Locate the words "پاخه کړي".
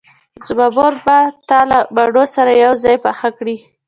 3.05-3.55